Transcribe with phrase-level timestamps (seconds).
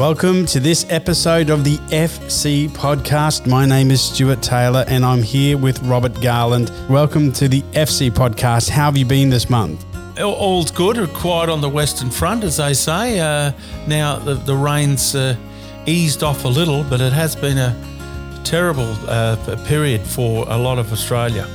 [0.00, 3.46] Welcome to this episode of the FC podcast.
[3.46, 6.72] My name is Stuart Taylor and I'm here with Robert Garland.
[6.88, 8.70] Welcome to the FC podcast.
[8.70, 9.84] How have you been this month?
[10.18, 11.06] All's good.
[11.12, 13.20] Quiet on the Western Front, as they say.
[13.20, 13.52] Uh,
[13.86, 15.36] now the, the rain's uh,
[15.84, 19.36] eased off a little, but it has been a terrible uh,
[19.66, 21.46] period for a lot of Australia.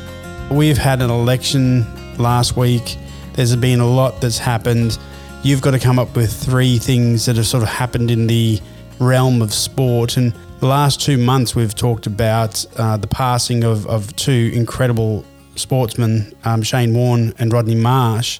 [0.51, 1.83] We've had an election
[2.19, 2.97] last week.
[3.33, 4.99] There's been a lot that's happened
[5.45, 8.59] you've got to come up with three things that have sort of happened in the
[8.99, 10.17] realm of sport.
[10.17, 15.23] And the last two months, we've talked about uh, the passing of, of two incredible
[15.55, 18.39] sportsmen, um, Shane Warne and Rodney Marsh.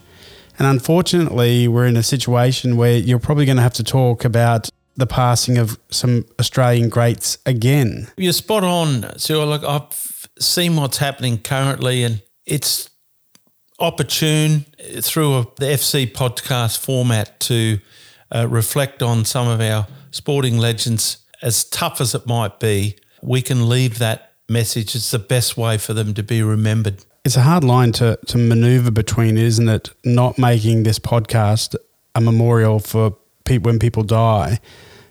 [0.57, 4.67] And unfortunately, we're in a situation where you're probably going to have to talk about
[4.95, 8.07] the passing of some Australian greats again.
[8.17, 9.19] You're spot on.
[9.19, 12.89] So, look, I've seen what's happening currently, and it's
[13.79, 14.65] opportune
[15.01, 17.79] through a, the FC podcast format to
[18.33, 21.17] uh, reflect on some of our sporting legends.
[21.41, 24.95] As tough as it might be, we can leave that message.
[24.95, 27.03] It's the best way for them to be remembered.
[27.23, 29.91] It's a hard line to, to maneuver between, isn't it?
[30.03, 31.75] Not making this podcast
[32.13, 34.59] a memorial for people when people die.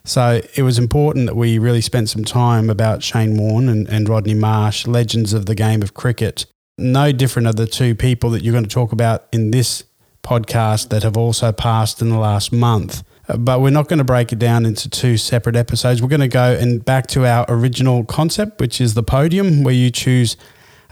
[0.05, 4.09] So it was important that we really spent some time about Shane Warne and, and
[4.09, 6.47] Rodney Marsh, legends of the game of cricket,
[6.78, 9.84] no different are the two people that you're going to talk about in this
[10.22, 13.05] podcast that have also passed in the last month.
[13.28, 16.02] Uh, but we're not going to break it down into two separate episodes.
[16.02, 19.75] We're going to go and back to our original concept, which is the podium, where
[19.75, 20.36] you choose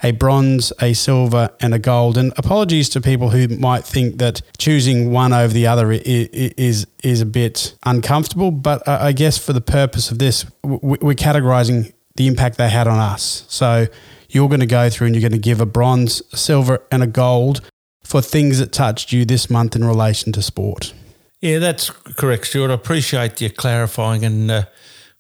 [0.05, 2.17] a bronze, a silver, and a gold.
[2.17, 7.21] And apologies to people who might think that choosing one over the other is is
[7.21, 8.51] a bit uncomfortable.
[8.51, 12.99] But I guess for the purpose of this, we're categorizing the impact they had on
[12.99, 13.45] us.
[13.49, 13.87] So
[14.35, 17.03] you're going to go through and you're going to give a bronze, a silver, and
[17.03, 17.61] a gold
[18.03, 20.93] for things that touched you this month in relation to sport.
[21.41, 22.71] Yeah, that's correct, Stuart.
[22.71, 24.25] I appreciate you clarifying.
[24.25, 24.65] And uh,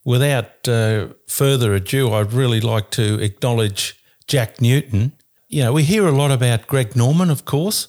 [0.04, 5.12] without uh, further ado, I'd really like to acknowledge Jack Newton.
[5.48, 7.88] You know, we hear a lot about Greg Norman, of course,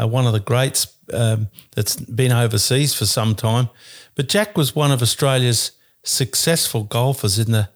[0.00, 3.68] uh, one of the greats um, that's been overseas for some time.
[4.14, 5.72] But Jack was one of Australia's
[6.02, 7.68] successful golfers in the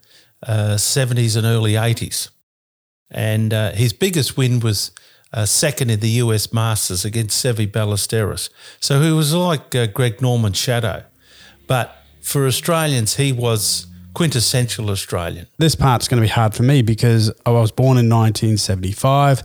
[0.44, 2.30] 70s uh, and early 80s.
[3.10, 4.92] And uh, his biggest win was
[5.32, 8.50] uh, second in the US Masters against Seve Ballesteros.
[8.80, 11.04] So he was like uh, Greg Norman's shadow.
[11.66, 15.46] But for Australians, he was quintessential Australian.
[15.58, 19.42] This part's going to be hard for me because I was born in 1975.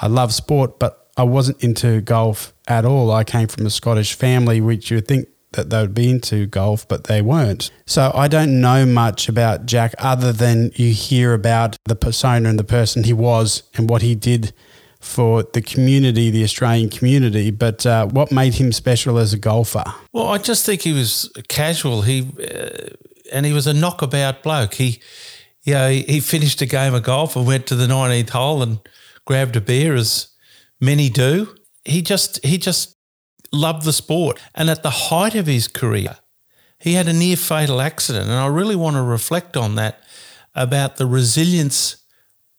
[0.00, 3.10] I love sport, but I wasn't into golf at all.
[3.10, 6.46] I came from a Scottish family, which you would think that they would be into
[6.46, 7.70] golf, but they weren't.
[7.86, 12.58] So I don't know much about Jack other than you hear about the persona and
[12.58, 14.52] the person he was and what he did
[15.00, 17.50] for the community, the Australian community.
[17.50, 19.84] But uh, what made him special as a golfer?
[20.12, 22.02] Well, I just think he was casual.
[22.02, 22.94] He uh,
[23.32, 24.74] and he was a knockabout bloke.
[24.74, 25.00] He,
[25.62, 28.62] you know, he, he finished a game of golf and went to the 19th hole
[28.62, 28.80] and
[29.24, 30.28] grabbed a beer, as
[30.80, 31.54] many do.
[31.84, 32.96] He just he just
[33.52, 34.40] loved the sport.
[34.54, 36.16] And at the height of his career,
[36.78, 38.26] he had a near fatal accident.
[38.26, 40.00] And I really want to reflect on that
[40.54, 42.04] about the resilience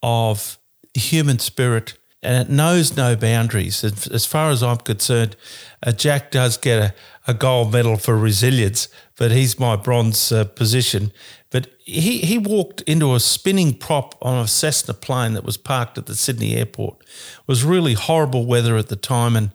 [0.02, 0.58] of
[0.94, 1.98] human spirit.
[2.22, 3.84] And it knows no boundaries.
[3.84, 5.38] As far as I'm concerned,
[5.86, 10.44] uh, Jack does get a, a, gold medal for resilience, but he's my bronze uh,
[10.44, 11.14] position.
[11.50, 15.98] But he, he walked into a spinning prop on a Cessna plane that was parked
[15.98, 16.98] at the Sydney airport.
[17.00, 19.52] It was really horrible weather at the time, and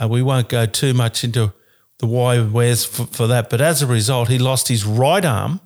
[0.00, 1.52] uh, we won't go too much into
[1.98, 3.50] the why where's for, for that.
[3.50, 5.60] But as a result, he lost his right arm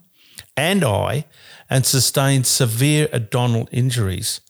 [0.56, 1.24] and eye
[1.70, 4.40] and sustained severe abdominal injuries.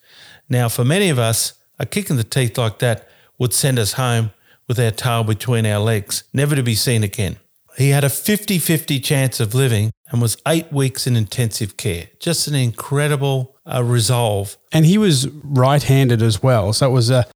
[0.48, 3.08] Now, for many of us, a kick in the teeth like that
[3.38, 4.32] would send us home
[4.66, 7.36] with our tail between our legs, never to be seen again.
[7.76, 12.08] He had a 50 50 chance of living and was eight weeks in intensive care.
[12.18, 14.56] Just an incredible uh, resolve.
[14.72, 16.72] And he was right handed as well.
[16.72, 17.26] So it was a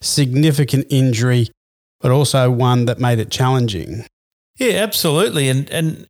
[0.00, 1.48] significant injury
[2.00, 4.04] but also one that made it challenging.
[4.56, 5.48] Yeah, absolutely.
[5.48, 6.08] And and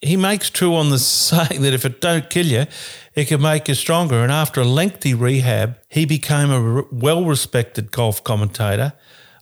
[0.00, 2.66] he makes true on the saying that if it don't kill you,
[3.14, 4.22] it can make you stronger.
[4.22, 8.92] And after a lengthy rehab, he became a well-respected golf commentator,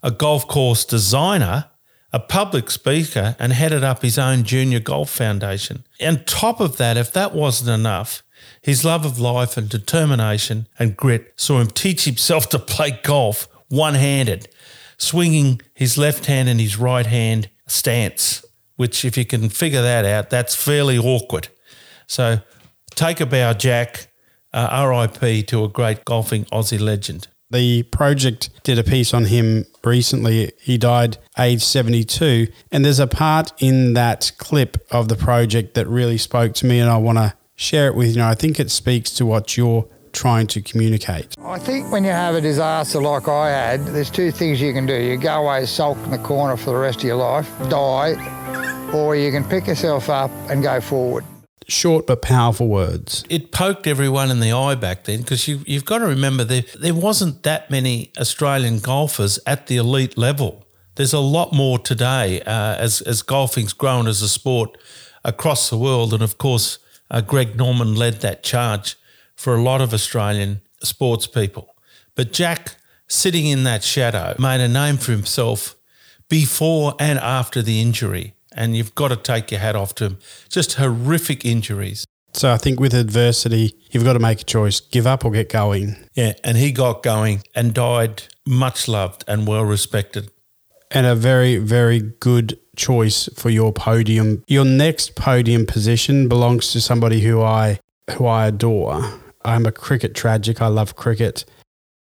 [0.02, 1.66] a golf course designer,
[2.12, 5.84] a public speaker, and headed up his own junior golf foundation.
[6.00, 8.22] On top of that, if that wasn't enough,
[8.62, 13.48] his love of life and determination and grit saw him teach himself to play golf
[13.68, 14.48] one-handed
[14.98, 18.44] swinging his left hand and his right hand stance,
[18.76, 21.48] which, if you can figure that out, that's fairly awkward.
[22.06, 22.40] So
[22.90, 24.08] take a bow, Jack.
[24.52, 27.28] Uh, RIP to a great golfing Aussie legend.
[27.50, 30.52] The project did a piece on him recently.
[30.60, 32.48] He died age 72.
[32.72, 36.80] And there's a part in that clip of the project that really spoke to me,
[36.80, 38.22] and I want to share it with you.
[38.22, 41.36] I think it speaks to what you're trying to communicate.
[41.44, 44.86] I think when you have a disaster like I had, there's two things you can
[44.86, 44.94] do.
[44.94, 48.14] You go away sulk in the corner for the rest of your life, die,
[48.92, 51.24] or you can pick yourself up and go forward
[51.68, 53.24] short but powerful words.
[53.28, 56.64] It poked everyone in the eye back then because you, you've got to remember there,
[56.78, 60.64] there wasn't that many Australian golfers at the elite level.
[60.94, 64.78] There's a lot more today uh, as, as golfing's grown as a sport
[65.24, 66.14] across the world.
[66.14, 66.78] And of course,
[67.10, 68.96] uh, Greg Norman led that charge
[69.36, 71.74] for a lot of Australian sports people.
[72.14, 72.76] But Jack,
[73.08, 75.76] sitting in that shadow, made a name for himself
[76.28, 80.18] before and after the injury and you've got to take your hat off to him.
[80.48, 82.06] Just horrific injuries.
[82.32, 85.48] So I think with adversity, you've got to make a choice give up or get
[85.48, 85.96] going.
[86.14, 90.30] Yeah, and he got going and died much loved and well respected.
[90.90, 94.44] And a very, very good choice for your podium.
[94.46, 97.80] Your next podium position belongs to somebody who I
[98.12, 99.02] who I adore.
[99.46, 100.60] I'm a cricket tragic.
[100.60, 101.44] I love cricket.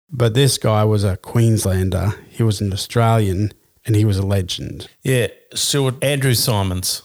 [0.10, 2.14] But this guy was a Queenslander.
[2.30, 3.52] He was an Australian
[3.86, 4.88] and he was a legend.
[5.02, 7.02] Yeah, Stuart Andrew Symonds.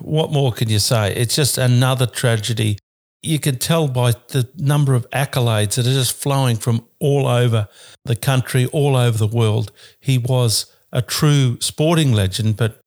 [0.00, 1.14] What more can you say?
[1.14, 2.78] It's just another tragedy.
[3.22, 7.68] You can tell by the number of accolades that are just flowing from all over
[8.04, 9.70] the country, all over the world.
[10.00, 12.82] He was a true sporting legend, but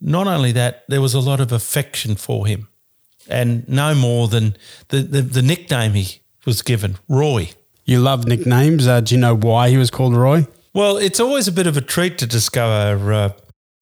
[0.00, 2.68] not only that, there was a lot of affection for him.
[3.28, 4.56] And no more than
[4.88, 7.50] the, the, the nickname he was given, Roy.
[7.84, 8.86] You love nicknames.
[8.86, 10.46] Uh, do you know why he was called Roy?
[10.74, 13.32] Well, it's always a bit of a treat to discover uh,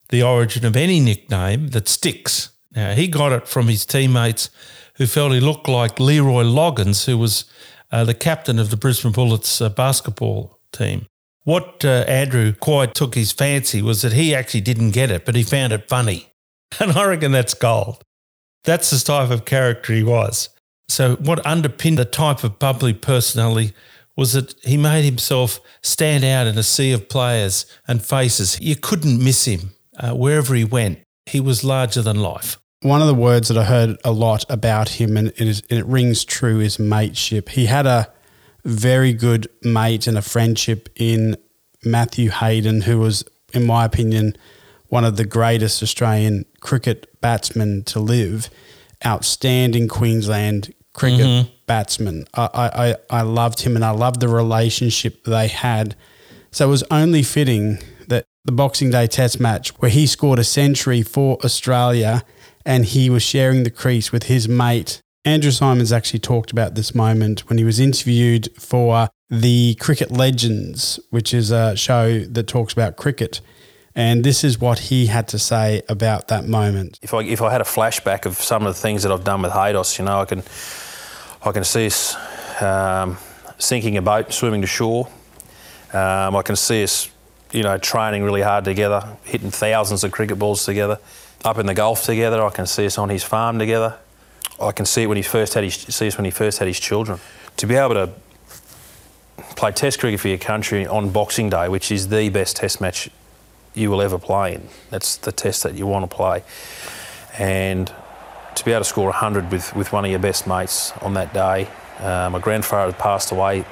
[0.08, 2.50] the origin of any nickname that sticks.
[2.75, 4.50] Now, he got it from his teammates
[4.94, 7.44] who felt he looked like Leroy Loggins, who was
[7.90, 11.06] uh, the captain of the Brisbane Bullets uh, basketball team.
[11.44, 15.34] What uh, Andrew quite took his fancy was that he actually didn't get it, but
[15.34, 16.28] he found it funny.
[16.81, 18.02] And I reckon that's gold.
[18.66, 20.50] That's the type of character he was.
[20.88, 23.72] So, what underpinned the type of bubbly personality
[24.16, 28.60] was that he made himself stand out in a sea of players and faces.
[28.60, 31.00] You couldn't miss him uh, wherever he went.
[31.26, 32.58] He was larger than life.
[32.82, 35.78] One of the words that I heard a lot about him, and it, is, and
[35.78, 37.50] it rings true, is mateship.
[37.50, 38.12] He had a
[38.64, 41.36] very good mate and a friendship in
[41.84, 44.36] Matthew Hayden, who was, in my opinion,
[44.88, 48.48] one of the greatest Australian cricket batsmen to live.
[49.04, 51.50] Outstanding Queensland cricket mm-hmm.
[51.66, 52.26] batsman.
[52.34, 55.94] I, I, I loved him and I loved the relationship they had.
[56.50, 57.78] So it was only fitting
[58.08, 62.24] that the Boxing Day Test match, where he scored a century for Australia
[62.64, 65.02] and he was sharing the crease with his mate.
[65.24, 71.00] Andrew Symonds actually talked about this moment when he was interviewed for the Cricket Legends,
[71.10, 73.40] which is a show that talks about cricket.
[73.96, 77.00] And this is what he had to say about that moment.
[77.00, 79.40] If I, if I had a flashback of some of the things that I've done
[79.40, 80.43] with Haydos, you know, I can
[81.43, 82.14] I can see us
[82.60, 83.16] um,
[83.56, 85.08] sinking a boat, swimming to shore.
[85.94, 87.08] Um, I can see us,
[87.52, 90.99] you know, training really hard together, hitting thousands of cricket balls together,
[91.42, 92.44] up in the Gulf together.
[92.44, 93.96] I can see us on his farm together.
[94.60, 96.69] I can see it when he first had his, see us when he first had
[96.69, 97.19] his children.
[97.56, 98.10] To be able to
[99.54, 103.09] play Test cricket for your country on Boxing Day, which is the best Test match
[103.76, 104.68] you will ever play in.
[104.90, 106.42] That's the test that you want to play,
[107.38, 107.92] and
[108.54, 111.35] to be able to score 100 with, with one of your best mates on that
[111.35, 111.68] day.
[111.99, 113.64] Uh, my grandfather had passed away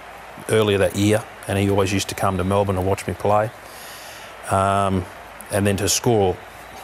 [0.50, 3.50] earlier that year, and he always used to come to Melbourne and watch me play.
[4.50, 5.04] Um,
[5.50, 6.36] and then to score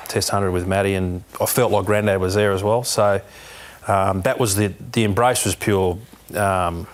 [0.08, 2.82] Test 100 with Matty, and I felt like Granddad was there as well.
[2.82, 3.20] So
[3.86, 5.98] um, that was the the embrace was pure
[6.34, 6.86] um,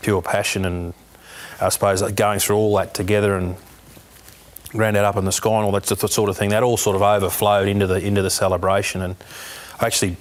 [0.00, 0.94] pure passion, and
[1.60, 3.56] I suppose going through all that together and
[4.72, 6.50] Granddad up in the sky and all that sort of thing.
[6.50, 9.16] That all sort of overflowed into the into the celebration and.
[9.80, 10.16] I actually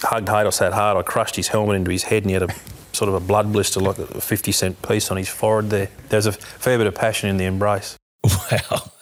[0.00, 0.96] hugged Haydos that hard.
[0.96, 2.54] I crushed his helmet into his head and he had a
[2.92, 5.88] sort of a blood blister, like a 50 cent piece on his forehead there.
[6.08, 7.96] There's a fair bit of passion in the embrace.
[8.50, 8.92] Wow,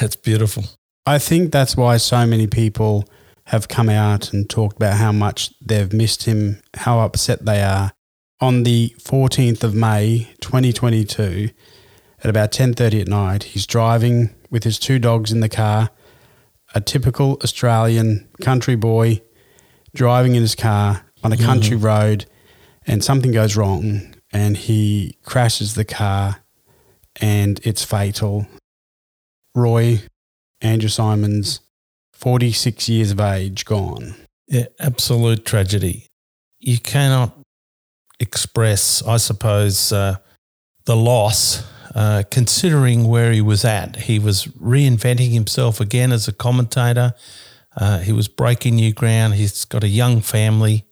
[0.00, 0.64] that's beautiful.
[1.06, 3.08] I think that's why so many people
[3.44, 7.92] have come out and talked about how much they've missed him, how upset they are.
[8.40, 11.50] On the 14th of May, 2022,
[12.22, 15.90] at about 10:30 at night, he's driving with his two dogs in the car,
[16.74, 19.22] a typical Australian country boy
[19.94, 21.82] driving in his car on a country mm.
[21.82, 22.26] road
[22.86, 26.42] and something goes wrong and he crashes the car
[27.20, 28.46] and it's fatal.
[29.54, 30.00] Roy,
[30.60, 31.60] Andrew Symonds
[32.12, 34.14] 46 years of age, gone.
[34.48, 36.06] Yeah, absolute tragedy.
[36.60, 37.38] You cannot
[38.18, 40.16] express, I suppose, uh,
[40.86, 41.62] the loss
[41.96, 43.96] uh, considering where he was at.
[43.96, 47.14] He was reinventing himself again as a commentator.
[47.74, 49.34] Uh, he was breaking new ground.
[49.34, 50.84] He's got a young family.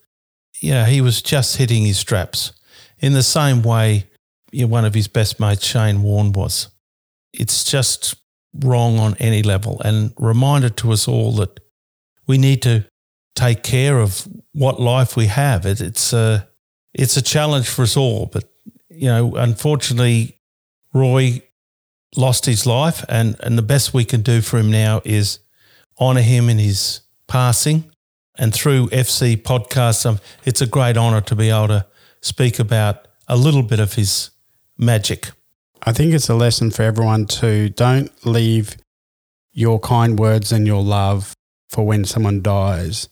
[0.62, 2.52] Yeah, he was just hitting his straps
[3.00, 4.06] in the same way
[4.50, 6.68] you know, one of his best mates, Shane Warne, was.
[7.34, 8.14] It's just
[8.54, 11.61] wrong on any level and reminder to us all that
[12.26, 12.87] we need to
[13.34, 15.66] take care of what life we have.
[15.66, 16.49] It, it's a
[16.94, 18.44] it's a challenge for us all, but
[18.88, 20.38] you know, unfortunately,
[20.95, 21.43] Roy
[22.17, 25.41] lost his life, and and the best we can do for him now is
[26.01, 27.91] honour him in his passing.
[28.37, 31.87] And through FC podcasts, um, it's a great honour to be able to
[32.21, 34.31] speak about a little bit of his
[34.77, 35.31] magic.
[35.87, 38.77] I think it's a lesson for everyone to don't leave
[39.53, 41.35] your kind words and your love
[41.69, 43.09] for when someone dies.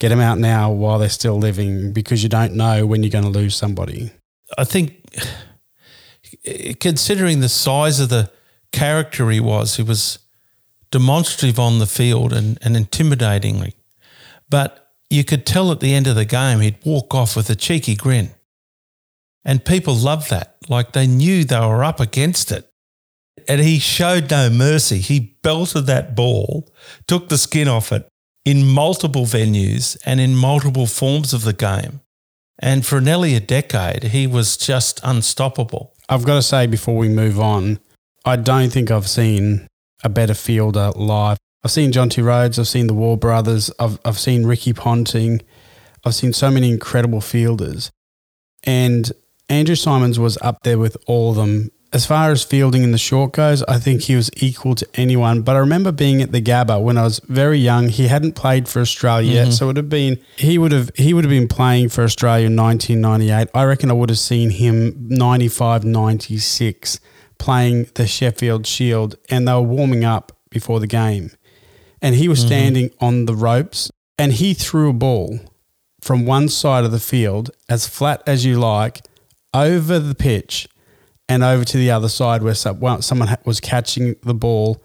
[0.00, 3.24] Get them out now while they're still living because you don't know when you're going
[3.24, 4.10] to lose somebody.
[4.56, 5.04] I think,
[6.80, 8.30] considering the size of the
[8.72, 10.18] character he was, he was
[10.90, 13.74] demonstrative on the field and, and intimidatingly.
[14.48, 17.56] But you could tell at the end of the game, he'd walk off with a
[17.56, 18.30] cheeky grin.
[19.44, 20.56] And people loved that.
[20.68, 22.68] Like they knew they were up against it.
[23.48, 24.98] And he showed no mercy.
[24.98, 26.70] He belted that ball,
[27.06, 28.06] took the skin off it
[28.44, 32.00] in multiple venues and in multiple forms of the game.
[32.58, 35.91] And for nearly a decade, he was just unstoppable.
[36.12, 37.78] I've got to say before we move on,
[38.26, 39.66] I don't think I've seen
[40.04, 41.38] a better fielder live.
[41.64, 45.40] I've seen Jonty Rhodes, I've seen the Waugh Brothers, I've, I've seen Ricky Ponting,
[46.04, 47.90] I've seen so many incredible fielders.
[48.62, 49.10] And
[49.48, 51.70] Andrew Symonds was up there with all of them.
[51.94, 55.42] As far as fielding in the short goes, I think he was equal to anyone.
[55.42, 57.90] But I remember being at the Gabba when I was very young.
[57.90, 59.50] He hadn't played for Australia mm-hmm.
[59.50, 62.02] yet, so it would have been he would have he would have been playing for
[62.02, 63.50] Australia in 1998.
[63.54, 66.98] I reckon I would have seen him 95, 96
[67.38, 71.32] playing the Sheffield Shield, and they were warming up before the game,
[72.00, 72.46] and he was mm-hmm.
[72.46, 75.40] standing on the ropes, and he threw a ball
[76.00, 79.02] from one side of the field as flat as you like
[79.52, 80.66] over the pitch
[81.28, 84.82] and over to the other side where someone was catching the ball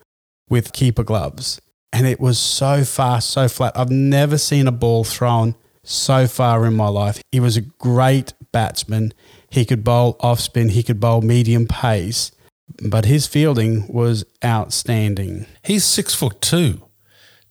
[0.50, 1.60] with keeper gloves.
[1.92, 3.78] And it was so fast, so flat.
[3.78, 7.22] I've never seen a ball thrown so far in my life.
[7.32, 9.14] He was a great batsman.
[9.50, 12.32] He could bowl off spin, he could bowl medium pace,
[12.90, 15.46] but his fielding was outstanding.
[15.64, 16.82] He's six foot two.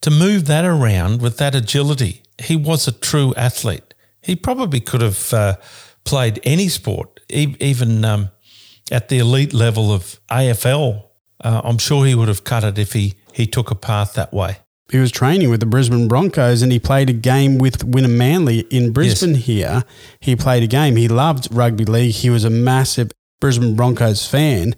[0.02, 3.94] To move that around with that agility, he was a true athlete.
[4.20, 5.56] He probably could have uh,
[6.04, 8.30] played any sport, even um,
[8.90, 11.04] at the elite level of AFL.
[11.42, 14.32] Uh, I'm sure he would have cut it if he, he took a path that
[14.32, 14.58] way.
[14.90, 18.60] He was training with the Brisbane Broncos and he played a game with Wynnum Manly
[18.70, 19.44] in Brisbane yes.
[19.44, 19.84] here.
[20.20, 20.96] He played a game.
[20.96, 22.14] He loved rugby league.
[22.14, 24.76] He was a massive Brisbane Broncos fan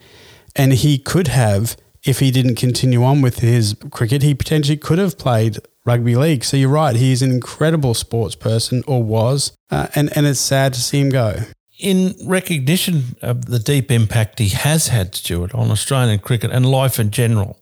[0.57, 4.99] and he could have if he didn't continue on with his cricket, he potentially could
[4.99, 6.45] have played rugby league.
[6.45, 10.75] So you're right, he's an incredible sports person, or was, uh, and and it's sad
[10.75, 11.41] to see him go.
[11.79, 16.99] In recognition of the deep impact he has had, Stuart, on Australian cricket and life
[16.99, 17.61] in general,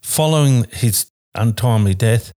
[0.00, 2.32] following his untimely death,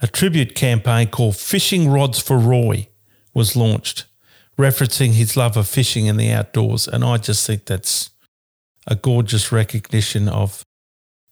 [0.00, 2.88] a tribute campaign called Fishing Rods for Roy
[3.32, 4.04] was launched,
[4.56, 6.86] referencing his love of fishing in the outdoors.
[6.86, 8.10] And I just think that's
[8.86, 10.62] a gorgeous recognition of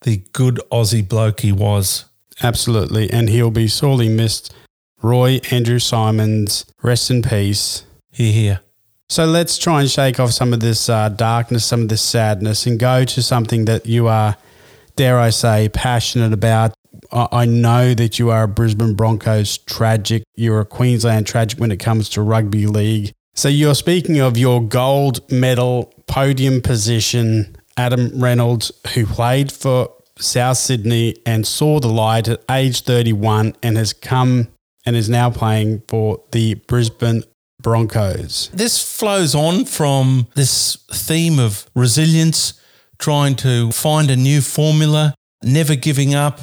[0.00, 2.06] the good Aussie bloke he was.
[2.42, 3.08] Absolutely.
[3.10, 4.52] And he'll be sorely missed.
[5.00, 7.84] Roy Andrew Symonds, rest in peace.
[8.10, 8.60] Here, here.
[9.12, 12.64] So let's try and shake off some of this uh, darkness, some of this sadness,
[12.64, 14.38] and go to something that you are,
[14.96, 16.72] dare I say, passionate about.
[17.12, 20.22] I know that you are a Brisbane Broncos tragic.
[20.34, 23.12] You're a Queensland tragic when it comes to rugby league.
[23.34, 30.56] So you're speaking of your gold medal podium position Adam Reynolds, who played for South
[30.56, 34.48] Sydney and saw the light at age 31 and has come
[34.86, 37.24] and is now playing for the Brisbane
[37.62, 38.50] Broncos.
[38.52, 42.60] This flows on from this theme of resilience,
[42.98, 46.40] trying to find a new formula, never giving up,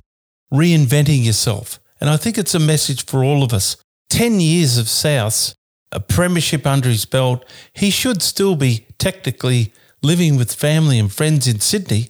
[0.54, 1.80] reinventing yourself.
[2.02, 3.78] And I think it's a message for all of us.
[4.10, 5.54] 10 years of Souths,
[5.92, 11.48] a premiership under his belt, he should still be technically living with family and friends
[11.48, 12.10] in Sydney,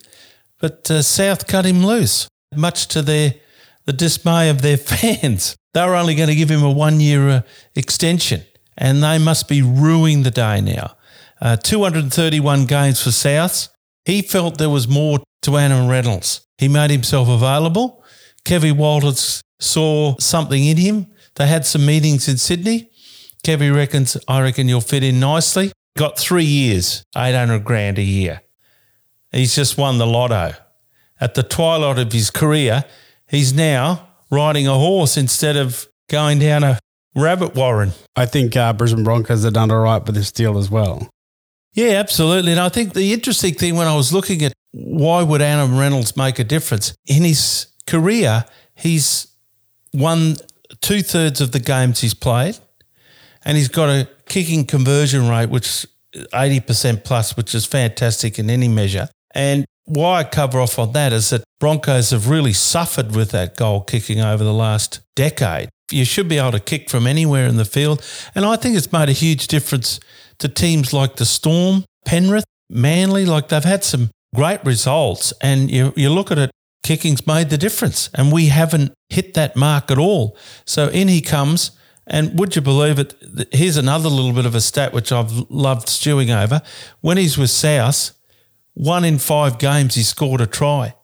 [0.59, 3.35] but uh, South cut him loose, much to their
[3.85, 5.55] the dismay of their fans.
[5.73, 7.41] They were only going to give him a one year uh,
[7.75, 8.43] extension,
[8.79, 10.95] and they must be ruining the day now.
[11.41, 13.69] Uh, 231 games for Souths.
[14.05, 16.47] He felt there was more to Adam Reynolds.
[16.57, 18.03] He made himself available.
[18.45, 21.07] Kevin Walters saw something in him.
[21.35, 22.89] They had some meetings in Sydney.
[23.43, 25.71] Kevin reckons, I reckon you'll fit in nicely.
[25.97, 28.41] Got three years, 800 grand a year.
[29.31, 30.53] he's just won the lotto.
[31.21, 32.85] At the twilight of his career,
[33.27, 36.79] he's now riding a horse instead of going down a
[37.15, 37.91] rabbit warren.
[38.15, 41.09] I think uh, Brisbane Broncos have done all right with this deal as well.
[41.73, 42.51] Yeah, absolutely.
[42.51, 46.17] And I think the interesting thing when I was looking at why would Adam Reynolds
[46.17, 49.27] make a difference in his career, he's
[49.93, 50.35] won
[50.81, 52.57] two thirds of the games he's played,
[53.45, 55.85] and he's got a kicking conversion rate which
[56.33, 59.09] eighty percent plus, which is fantastic in any measure.
[59.33, 63.55] And why I cover off on that is that Broncos have really suffered with that
[63.55, 65.69] goal kicking over the last decade.
[65.91, 68.03] You should be able to kick from anywhere in the field.
[68.35, 69.99] And I think it's made a huge difference
[70.39, 73.25] to teams like the Storm, Penrith, Manly.
[73.25, 75.33] Like they've had some great results.
[75.41, 76.51] And you, you look at it,
[76.83, 78.09] kicking's made the difference.
[78.13, 80.37] And we haven't hit that mark at all.
[80.65, 81.71] So in he comes.
[82.05, 83.15] And would you believe it?
[83.51, 86.61] Here's another little bit of a stat which I've loved stewing over.
[87.01, 88.11] When he's with South,
[88.73, 90.95] one in five games he scored a try.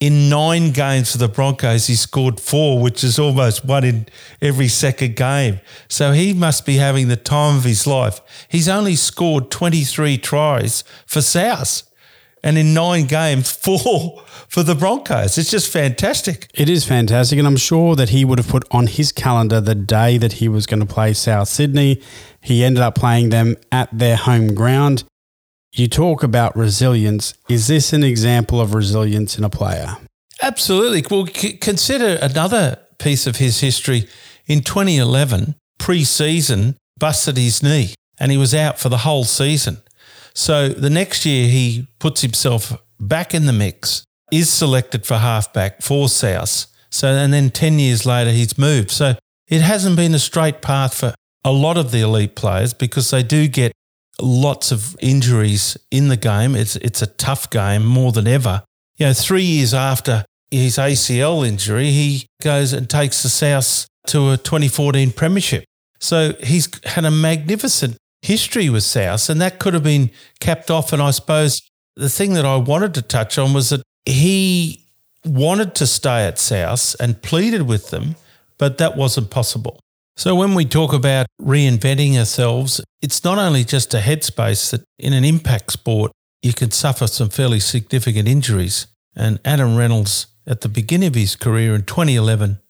[0.00, 4.06] In nine games for the Broncos, he scored four, which is almost one in
[4.40, 5.60] every second game.
[5.88, 8.22] So he must be having the time of his life.
[8.48, 11.82] He's only scored 23 tries for South.
[12.42, 15.36] And in nine games, four for the Broncos.
[15.36, 16.50] It's just fantastic.
[16.54, 17.38] It is fantastic.
[17.38, 20.48] And I'm sure that he would have put on his calendar the day that he
[20.48, 22.00] was going to play South Sydney.
[22.40, 25.04] He ended up playing them at their home ground.
[25.72, 27.34] You talk about resilience.
[27.48, 29.96] Is this an example of resilience in a player?
[30.42, 31.04] Absolutely.
[31.08, 34.08] Well, c- consider another piece of his history.
[34.46, 39.78] In 2011, pre season, busted his knee and he was out for the whole season.
[40.34, 45.82] So the next year, he puts himself back in the mix, is selected for halfback
[45.82, 46.66] for South.
[46.90, 48.90] So, and then 10 years later, he's moved.
[48.90, 49.14] So
[49.48, 53.22] it hasn't been a straight path for a lot of the elite players because they
[53.22, 53.72] do get
[54.22, 56.54] lots of injuries in the game.
[56.54, 58.62] It's it's a tough game more than ever.
[58.96, 64.30] You know, three years after his ACL injury, he goes and takes the South to
[64.30, 65.64] a 2014 premiership.
[66.00, 70.92] So he's had a magnificent history with South, and that could have been capped off.
[70.92, 71.62] And I suppose
[71.96, 74.84] the thing that I wanted to touch on was that he
[75.24, 78.16] wanted to stay at South and pleaded with them,
[78.58, 79.80] but that wasn't possible.
[80.20, 85.14] So when we talk about reinventing ourselves, it's not only just a headspace that in
[85.14, 88.86] an impact sport, you can suffer some fairly significant injuries.
[89.16, 92.60] And Adam Reynolds, at the beginning of his career in 2011,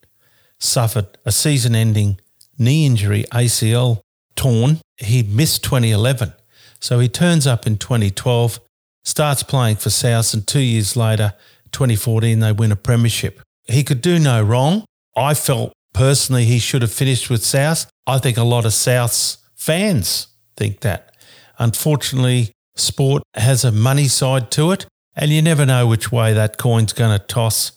[0.60, 2.20] suffered a season ending
[2.56, 3.98] knee injury, ACL
[4.36, 4.78] torn.
[4.98, 6.32] He missed 2011.
[6.78, 8.60] So he turns up in 2012,
[9.02, 11.34] starts playing for South, and two years later,
[11.72, 13.40] 2014, they win a premiership.
[13.64, 14.84] He could do no wrong.
[15.16, 17.90] I felt personally he should have finished with South.
[18.06, 21.14] I think a lot of South's fans think that.
[21.58, 26.56] Unfortunately, sport has a money side to it, and you never know which way that
[26.56, 27.72] coin's going to toss.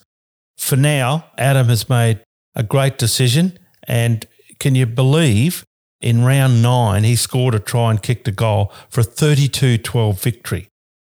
[0.57, 2.23] For now, Adam has made
[2.55, 3.59] a great decision.
[3.89, 4.25] And
[4.57, 5.65] can you believe
[5.99, 10.21] in round nine, he scored a try and kicked a goal for a 32 12
[10.21, 10.69] victory?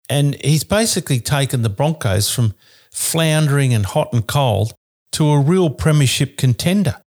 [0.09, 2.55] And he's basically taken the Broncos from
[2.91, 4.73] floundering and hot and cold
[5.15, 7.01] to a real premiership contender.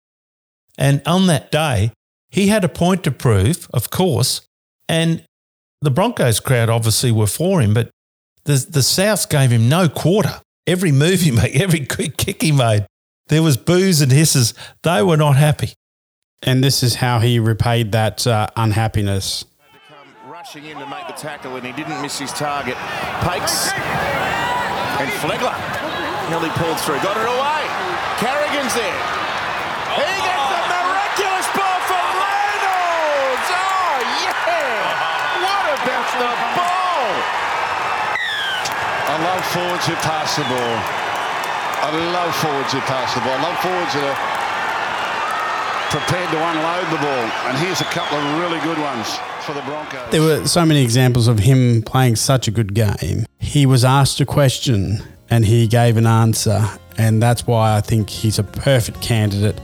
[0.77, 1.91] And on that day,
[2.29, 4.41] he had a point to prove, of course,
[4.87, 5.23] and
[5.81, 7.89] the Broncos crowd obviously were for him, but
[8.43, 10.41] the, the South gave him no quarter.
[10.67, 12.85] Every move he made, every kick he made,
[13.27, 14.53] there was boos and hisses.
[14.83, 15.73] They were not happy.
[16.43, 19.45] And this is how he repaid that uh, unhappiness.
[20.27, 22.75] Rushing in to make the tackle, and he didn't miss his target.
[23.21, 25.55] Pakes and Flegler
[26.29, 27.64] nearly pulled through, got it away.
[28.19, 28.99] Carrigan's there.
[29.99, 33.47] He gets the miraculous ball from Reynolds.
[33.51, 35.43] Oh, yeah.
[35.43, 37.11] What about the ball?
[39.07, 40.75] I love forwards who pass the ball.
[41.85, 43.35] I love forwards who pass the ball.
[43.35, 44.35] I love forwards that are
[45.91, 47.25] prepared to unload the ball.
[47.47, 50.11] And here's a couple of really good ones for the Broncos.
[50.11, 53.25] There were so many examples of him playing such a good game.
[53.39, 58.09] He was asked a question and he gave an answer and that's why I think
[58.09, 59.59] he's a perfect candidate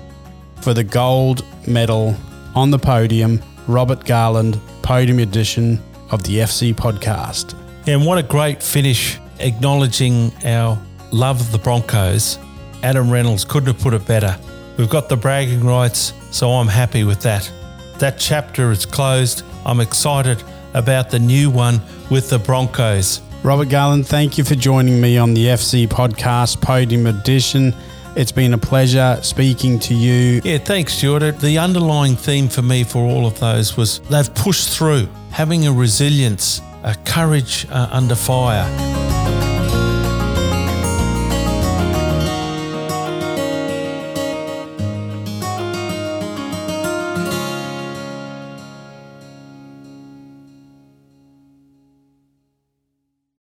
[0.62, 2.16] for the gold medal
[2.56, 7.56] on the podium, Robert Garland podium edition of the FC podcast.
[7.88, 10.80] And what a great finish acknowledging our
[11.12, 12.38] love of the Broncos.
[12.84, 14.38] Adam Reynolds couldn't have put it better.
[14.78, 17.52] We've got the bragging rights, so I'm happy with that.
[18.00, 19.44] That chapter is closed.
[19.66, 23.22] I'm excited about the new one with the Broncos.
[23.44, 27.74] Robert Garland, thank you for joining me on the FC Podcast Podium Edition.
[28.16, 30.42] It's been a pleasure speaking to you.
[30.44, 31.40] Yeah, thanks, Stuart.
[31.40, 35.72] The underlying theme for me for all of those was they've pushed through, having a
[35.72, 38.91] resilience, a courage uh, under fire.